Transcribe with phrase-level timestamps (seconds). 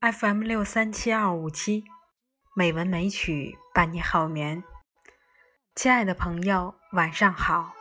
[0.00, 1.84] FM 六三七二五七，
[2.56, 4.64] 美文美曲伴你好眠。
[5.74, 7.74] 亲爱的朋友，晚上好，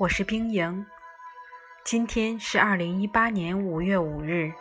[0.00, 0.84] 我是冰莹。
[1.82, 4.52] 今天是二零一八年五月五日，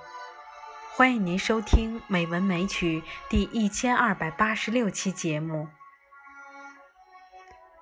[0.96, 5.68] 欢迎您收听《美文美曲》第一千二百八十六期节目。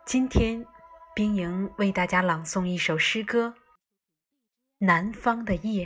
[0.07, 0.65] 今天，
[1.13, 3.53] 冰莹为大家朗诵一首诗歌
[4.87, 5.85] 《南方的夜》。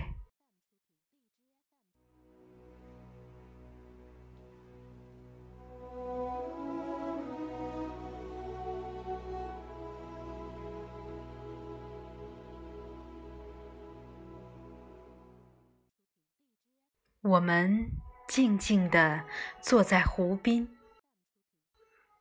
[17.24, 17.90] 我们
[18.28, 19.24] 静静地
[19.62, 20.68] 坐在湖边，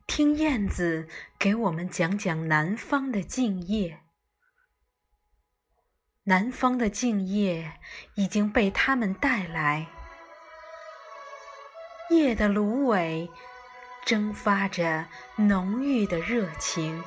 [0.07, 1.09] 听燕子
[1.41, 3.99] 给我们讲讲南方的静夜。
[6.23, 7.81] 南方的静夜
[8.15, 9.89] 已经被他们带来，
[12.11, 13.29] 夜的芦苇
[14.05, 17.03] 蒸发着浓郁的热情。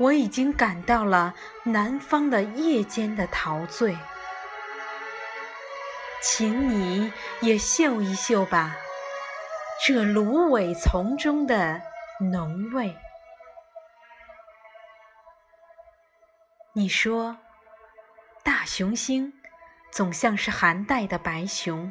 [0.00, 3.96] 我已经感到了南方的夜间的陶醉。
[6.22, 8.76] 请你也嗅一嗅吧，
[9.86, 11.80] 这芦苇丛中的
[12.20, 12.94] 浓味。
[16.74, 17.38] 你说，
[18.44, 19.32] 大熊星
[19.90, 21.90] 总像是寒带的白熊，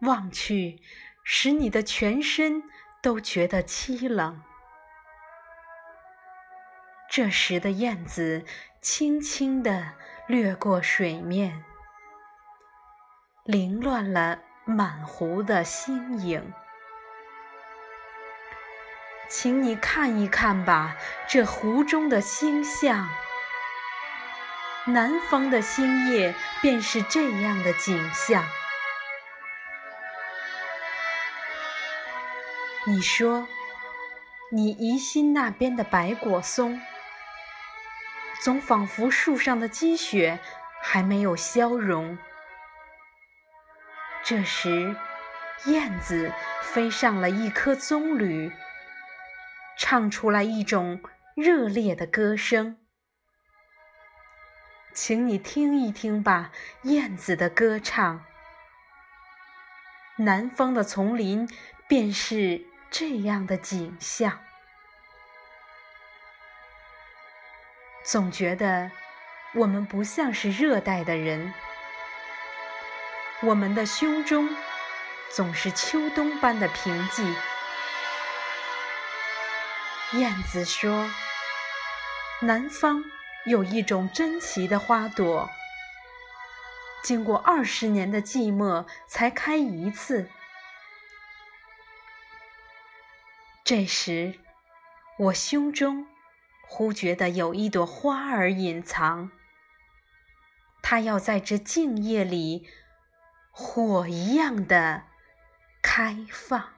[0.00, 0.80] 望去
[1.22, 2.62] 使你的全身
[3.02, 4.42] 都觉得凄冷。
[7.10, 8.46] 这时的燕子
[8.80, 9.92] 轻轻地
[10.26, 11.62] 掠过水面。
[13.46, 16.52] 凌乱了满湖的星影，
[19.28, 20.96] 请你看一看吧，
[21.28, 23.08] 这湖中的星象。
[24.86, 28.42] 南方的星夜便是这样的景象。
[32.84, 33.46] 你说，
[34.50, 36.80] 你疑心那边的白果松，
[38.42, 40.40] 总仿佛树上的积雪
[40.82, 42.18] 还没有消融。
[44.28, 44.96] 这时，
[45.66, 48.52] 燕子飞上了一棵棕榈，
[49.78, 51.00] 唱出来一种
[51.36, 52.76] 热烈的歌声。
[54.92, 56.50] 请你听一听吧，
[56.82, 58.24] 燕子的歌唱。
[60.16, 61.48] 南方的丛林
[61.86, 64.40] 便是这样的景象。
[68.02, 68.90] 总觉得
[69.54, 71.54] 我们不像是热带的人。
[73.42, 74.48] 我们的胸中
[75.30, 77.36] 总是秋冬般的平静。
[80.14, 81.10] 燕子说
[82.40, 83.04] ：“南方
[83.44, 85.50] 有一种珍奇的花朵，
[87.02, 90.30] 经过二十年的寂寞才开一次。”
[93.62, 94.38] 这时，
[95.18, 96.06] 我胸中
[96.66, 99.30] 忽觉得有一朵花儿隐藏，
[100.80, 102.66] 它要在这静夜里。
[103.58, 105.04] 火一样的
[105.80, 106.74] 开放，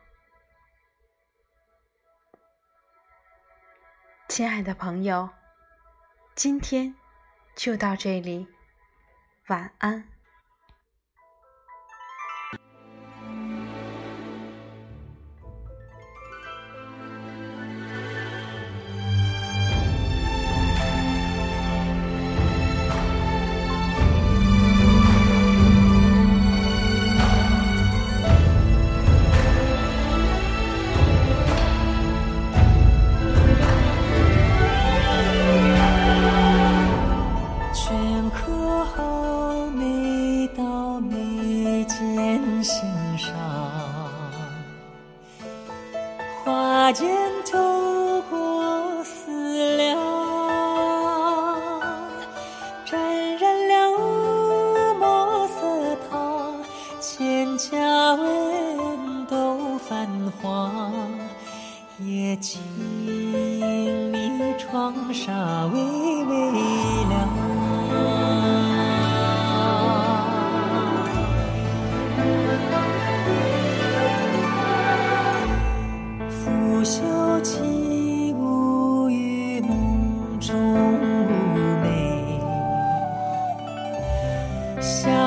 [4.28, 5.28] 亲爱的朋友，
[6.36, 6.94] 今天
[7.56, 8.46] 就到这里，
[9.48, 10.08] 晚安。
[46.92, 47.06] 剑
[47.44, 49.98] 透过思量，
[52.86, 53.98] 沾染了
[54.98, 56.54] 墨色烫，
[56.98, 60.08] 千家文都泛
[60.40, 61.10] 黄，
[61.98, 62.60] 夜静
[63.06, 65.78] 谧，窗纱微
[66.24, 66.50] 微
[67.08, 67.77] 亮。
[84.80, 85.17] So